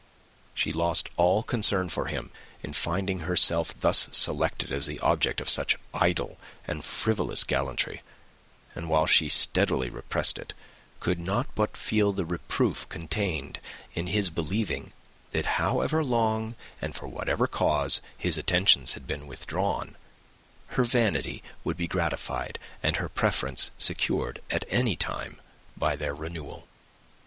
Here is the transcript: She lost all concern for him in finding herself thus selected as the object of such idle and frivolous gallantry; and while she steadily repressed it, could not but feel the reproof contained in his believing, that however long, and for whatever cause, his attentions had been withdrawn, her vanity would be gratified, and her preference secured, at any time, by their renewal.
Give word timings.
She 0.55 0.73
lost 0.73 1.09
all 1.15 1.43
concern 1.43 1.87
for 1.87 2.05
him 2.07 2.31
in 2.63 2.73
finding 2.73 3.19
herself 3.19 3.79
thus 3.81 4.09
selected 4.11 4.71
as 4.71 4.87
the 4.87 4.99
object 4.99 5.39
of 5.39 5.47
such 5.47 5.77
idle 5.93 6.39
and 6.65 6.83
frivolous 6.83 7.43
gallantry; 7.43 8.01
and 8.73 8.89
while 8.89 9.05
she 9.05 9.29
steadily 9.29 9.91
repressed 9.91 10.39
it, 10.39 10.53
could 10.99 11.19
not 11.19 11.53
but 11.53 11.77
feel 11.77 12.11
the 12.11 12.25
reproof 12.25 12.89
contained 12.89 13.59
in 13.93 14.07
his 14.07 14.31
believing, 14.31 14.91
that 15.33 15.45
however 15.61 16.03
long, 16.03 16.55
and 16.81 16.95
for 16.95 17.07
whatever 17.07 17.45
cause, 17.45 18.01
his 18.17 18.39
attentions 18.39 18.93
had 18.93 19.05
been 19.05 19.27
withdrawn, 19.27 19.95
her 20.69 20.83
vanity 20.83 21.43
would 21.63 21.77
be 21.77 21.87
gratified, 21.87 22.57
and 22.81 22.95
her 22.95 23.07
preference 23.07 23.69
secured, 23.77 24.41
at 24.49 24.65
any 24.67 24.95
time, 24.95 25.39
by 25.77 25.95
their 25.95 26.15
renewal. 26.15 26.67